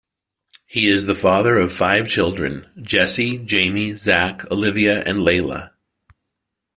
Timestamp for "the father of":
1.05-1.71